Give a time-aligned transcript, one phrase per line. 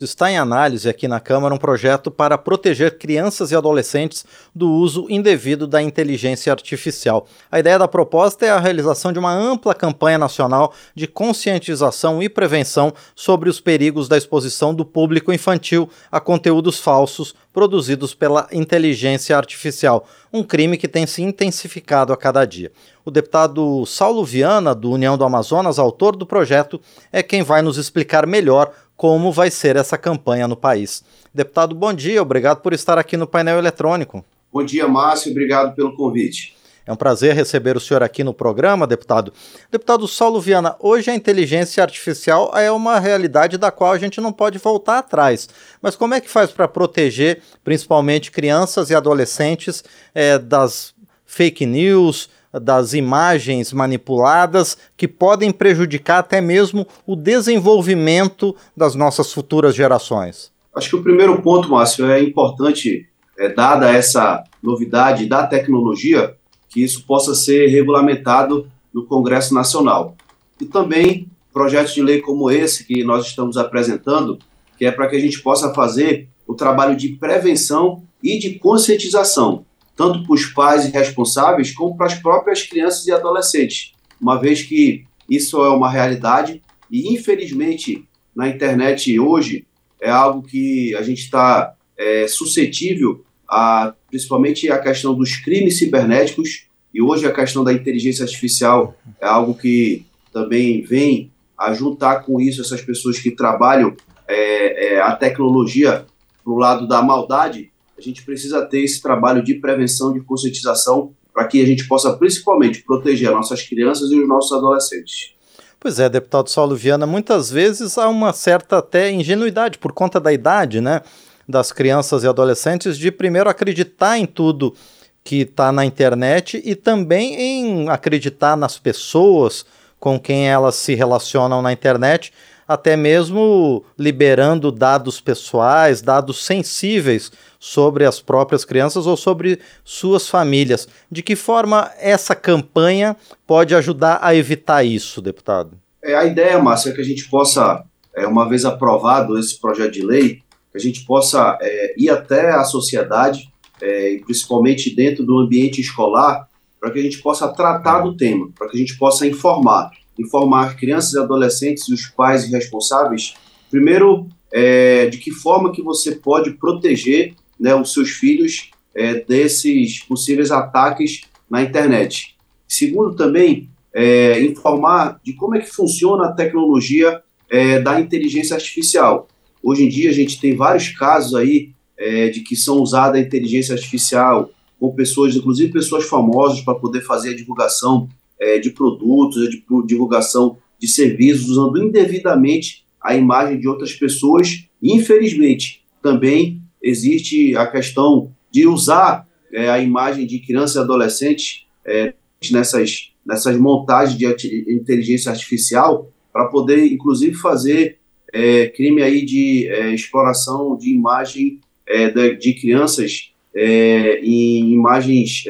[0.00, 4.24] Está em análise aqui na Câmara um projeto para proteger crianças e adolescentes
[4.54, 7.26] do uso indevido da inteligência artificial.
[7.50, 12.28] A ideia da proposta é a realização de uma ampla campanha nacional de conscientização e
[12.28, 19.36] prevenção sobre os perigos da exposição do público infantil a conteúdos falsos produzidos pela inteligência
[19.36, 22.70] artificial, um crime que tem se intensificado a cada dia.
[23.04, 26.80] O deputado Saulo Viana, do União do Amazonas, autor do projeto,
[27.10, 31.04] é quem vai nos explicar melhor como vai ser essa campanha no país.
[31.32, 34.24] Deputado, bom dia, obrigado por estar aqui no painel eletrônico.
[34.52, 36.56] Bom dia, Márcio, obrigado pelo convite.
[36.84, 39.32] É um prazer receber o senhor aqui no programa, deputado.
[39.70, 44.32] Deputado Saulo Viana, hoje a inteligência artificial é uma realidade da qual a gente não
[44.32, 45.48] pode voltar atrás.
[45.80, 50.92] Mas como é que faz para proteger, principalmente crianças e adolescentes, é, das
[51.24, 59.74] fake news, das imagens manipuladas que podem prejudicar até mesmo o desenvolvimento das nossas futuras
[59.74, 60.50] gerações?
[60.74, 63.06] Acho que o primeiro ponto, Márcio, é importante,
[63.38, 66.36] é, dada essa novidade da tecnologia,
[66.68, 70.16] que isso possa ser regulamentado no Congresso Nacional.
[70.60, 74.38] E também projetos de lei como esse que nós estamos apresentando,
[74.76, 79.64] que é para que a gente possa fazer o trabalho de prevenção e de conscientização
[79.98, 84.62] tanto para os pais e responsáveis, como para as próprias crianças e adolescentes, uma vez
[84.62, 88.04] que isso é uma realidade e, infelizmente,
[88.34, 89.66] na internet hoje
[90.00, 96.68] é algo que a gente está é, suscetível a, principalmente a questão dos crimes cibernéticos,
[96.94, 102.40] e hoje a questão da inteligência artificial é algo que também vem a juntar com
[102.40, 103.96] isso essas pessoas que trabalham
[104.28, 106.06] é, é, a tecnologia
[106.44, 111.12] para o lado da maldade, a gente precisa ter esse trabalho de prevenção, de conscientização,
[111.34, 115.34] para que a gente possa principalmente proteger as nossas crianças e os nossos adolescentes.
[115.80, 120.32] Pois é, deputado Saulo Viana, muitas vezes há uma certa até ingenuidade por conta da
[120.32, 121.02] idade, né,
[121.48, 124.74] das crianças e adolescentes de primeiro acreditar em tudo
[125.22, 129.64] que está na internet e também em acreditar nas pessoas
[130.00, 132.32] com quem elas se relacionam na internet,
[132.68, 140.86] até mesmo liberando dados pessoais, dados sensíveis sobre as próprias crianças ou sobre suas famílias.
[141.10, 145.78] De que forma essa campanha pode ajudar a evitar isso, deputado?
[146.04, 147.82] É, a ideia, Márcia, é que a gente possa,
[148.14, 152.50] é, uma vez aprovado esse projeto de lei, que a gente possa é, ir até
[152.50, 153.50] a sociedade,
[153.80, 156.46] é, principalmente dentro do ambiente escolar,
[156.78, 160.76] para que a gente possa tratar do tema, para que a gente possa informar informar
[160.76, 163.34] crianças e adolescentes e os pais e responsáveis,
[163.70, 170.00] primeiro, é, de que forma que você pode proteger né, os seus filhos é, desses
[170.00, 172.36] possíveis ataques na internet.
[172.66, 179.28] Segundo, também, é, informar de como é que funciona a tecnologia é, da inteligência artificial.
[179.62, 183.20] Hoje em dia, a gente tem vários casos aí é, de que são usada a
[183.20, 188.08] inteligência artificial com pessoas, inclusive pessoas famosas, para poder fazer a divulgação
[188.40, 194.64] é, de produtos, de divulgação de serviços, usando indevidamente a imagem de outras pessoas.
[194.82, 202.14] Infelizmente, também existe a questão de usar é, a imagem de crianças e adolescentes é,
[202.50, 204.26] nessas, nessas montagens de
[204.72, 207.98] inteligência artificial para poder, inclusive, fazer
[208.32, 215.44] é, crime aí de é, exploração de imagem é, de, de, crianças é, em imagens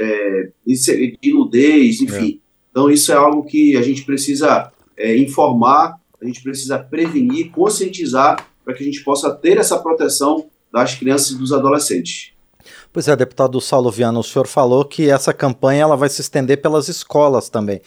[1.21, 2.41] de nudez, enfim.
[2.71, 8.47] Então, isso é algo que a gente precisa é, informar, a gente precisa prevenir, conscientizar,
[8.65, 12.33] para que a gente possa ter essa proteção das crianças e dos adolescentes.
[12.93, 16.61] Pois é, deputado Saulo Viana, o senhor falou que essa campanha ela vai se estender
[16.61, 17.81] pelas escolas também.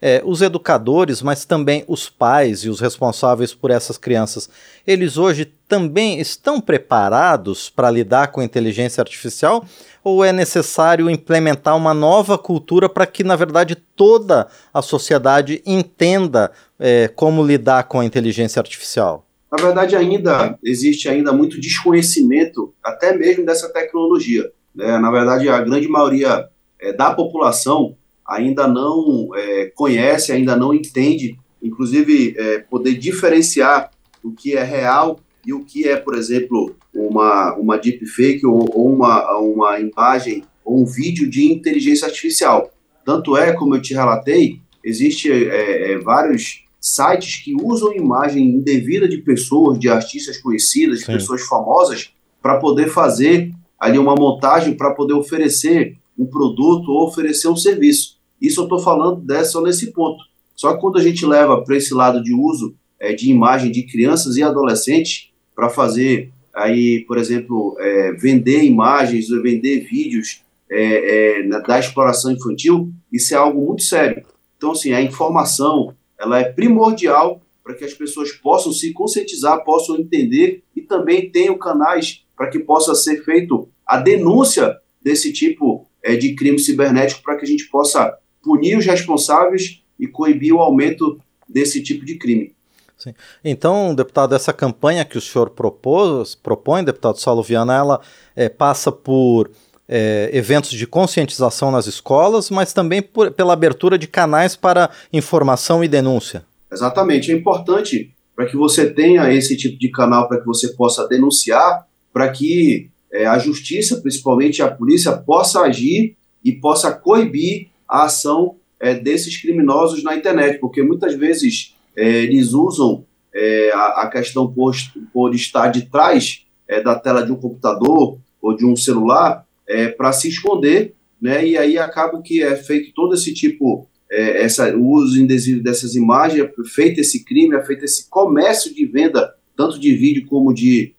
[0.00, 4.48] É, os educadores, mas também os pais e os responsáveis por essas crianças,
[4.86, 9.64] eles hoje também estão preparados para lidar com inteligência artificial?
[10.04, 16.52] Ou é necessário implementar uma nova cultura para que, na verdade, toda a sociedade entenda
[16.78, 19.26] é, como lidar com a inteligência artificial?
[19.50, 24.50] Na verdade, ainda existe ainda muito desconhecimento, até mesmo dessa tecnologia.
[24.74, 24.98] Né?
[24.98, 26.46] Na verdade, a grande maioria
[26.80, 27.96] é, da população
[28.28, 33.90] ainda não é, conhece, ainda não entende, inclusive é, poder diferenciar
[34.22, 38.92] o que é real e o que é, por exemplo, uma, uma deepfake ou, ou
[38.92, 42.70] uma, uma imagem ou um vídeo de inteligência artificial.
[43.04, 49.08] Tanto é, como eu te relatei, existe é, é, vários sites que usam imagem indevida
[49.08, 52.12] de pessoas, de artistas conhecidas, de pessoas famosas,
[52.42, 58.15] para poder fazer ali uma montagem para poder oferecer um produto ou oferecer um serviço.
[58.40, 60.22] Isso eu estou falando dessa nesse ponto.
[60.54, 63.82] Só que quando a gente leva para esse lado de uso é, de imagem de
[63.82, 71.60] crianças e adolescentes, para fazer aí, por exemplo, é, vender imagens, vender vídeos é, é,
[71.60, 74.24] da exploração infantil, isso é algo muito sério.
[74.56, 79.96] Então, assim, a informação ela é primordial para que as pessoas possam se conscientizar, possam
[79.96, 86.16] entender e também tenham canais para que possa ser feito a denúncia desse tipo é,
[86.16, 88.16] de crime cibernético para que a gente possa
[88.46, 92.54] punir os responsáveis e coibir o aumento desse tipo de crime.
[92.96, 93.12] Sim.
[93.44, 98.00] Então, deputado, essa campanha que o senhor propôs, propõe, deputado Saulo Viana, ela
[98.36, 99.50] é, passa por
[99.88, 105.82] é, eventos de conscientização nas escolas, mas também por, pela abertura de canais para informação
[105.82, 106.44] e denúncia.
[106.72, 107.32] Exatamente.
[107.32, 111.86] É importante para que você tenha esse tipo de canal para que você possa denunciar,
[112.12, 118.56] para que é, a justiça, principalmente a polícia, possa agir e possa coibir a ação
[118.80, 123.04] é, desses criminosos na internet, porque muitas vezes é, eles usam
[123.34, 124.74] é, a, a, questão por,
[125.12, 129.88] por estar de trás é, da tela de um computador ou de um celular é,
[129.88, 131.46] para se esconder, né?
[131.46, 135.94] E aí acaba que é feito todo esse tipo, é, essa, o uso indevido dessas
[135.94, 140.52] imagens, é feito esse crime, é feito esse comércio de venda, tanto de vídeo como
[140.52, 140.94] de,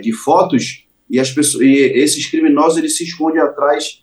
[0.00, 4.02] de fotos, e, as pessoas, e esses criminosos eles se escondem atrás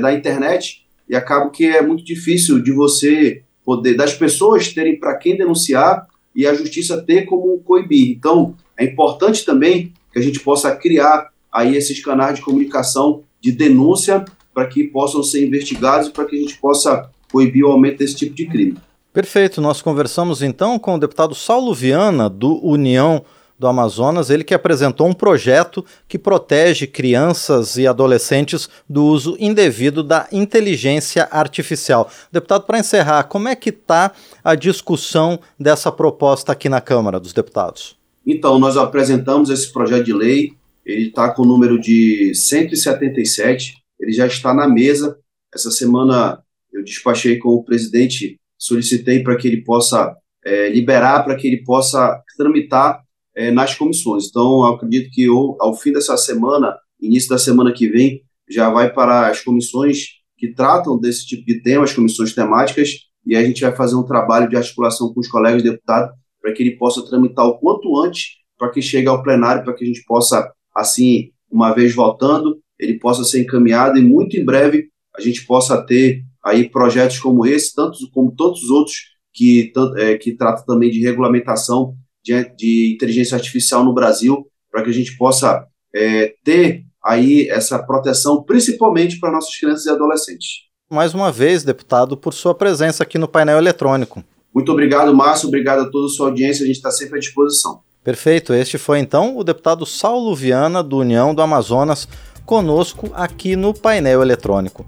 [0.00, 5.16] da internet e acaba que é muito difícil de você poder, das pessoas terem para
[5.16, 8.10] quem denunciar e a justiça ter como coibir.
[8.16, 13.52] Então, é importante também que a gente possa criar aí esses canais de comunicação de
[13.52, 14.24] denúncia
[14.54, 18.16] para que possam ser investigados e para que a gente possa coibir o aumento desse
[18.16, 18.76] tipo de crime.
[19.12, 19.60] Perfeito.
[19.60, 23.24] Nós conversamos então com o deputado Saulo Viana, do União
[23.58, 30.02] do Amazonas, ele que apresentou um projeto que protege crianças e adolescentes do uso indevido
[30.02, 32.10] da inteligência artificial.
[32.30, 34.12] Deputado, para encerrar, como é que está
[34.44, 37.96] a discussão dessa proposta aqui na Câmara dos Deputados?
[38.26, 40.58] Então, nós apresentamos esse projeto de lei
[40.88, 45.18] ele está com o número de 177, ele já está na mesa.
[45.54, 51.36] Essa semana eu despachei com o presidente, solicitei para que ele possa é, liberar, para
[51.36, 53.02] que ele possa tramitar
[53.38, 54.26] é, nas comissões.
[54.28, 58.20] Então, acredito que eu, ao fim dessa semana, início da semana que vem,
[58.50, 60.06] já vai para as comissões
[60.36, 62.90] que tratam desse tipo de tema, as comissões temáticas,
[63.24, 66.10] e a gente vai fazer um trabalho de articulação com os colegas deputados
[66.42, 69.84] para que ele possa tramitar o quanto antes, para que chegue ao plenário, para que
[69.84, 74.88] a gente possa assim, uma vez voltando, ele possa ser encaminhado e muito em breve
[75.16, 78.96] a gente possa ter aí projetos como esse, tantos como tantos outros
[79.32, 81.94] que, é, que tratam também de regulamentação
[82.28, 85.64] de, de inteligência artificial no Brasil, para que a gente possa
[85.94, 90.68] é, ter aí essa proteção, principalmente para nossas crianças e adolescentes.
[90.90, 94.22] Mais uma vez, deputado, por sua presença aqui no painel eletrônico.
[94.54, 95.48] Muito obrigado, Márcio.
[95.48, 96.64] Obrigado a toda a sua audiência.
[96.64, 97.80] A gente está sempre à disposição.
[98.02, 98.54] Perfeito.
[98.54, 102.08] Este foi então o deputado Saulo Viana, do União do Amazonas,
[102.46, 104.86] conosco aqui no painel eletrônico.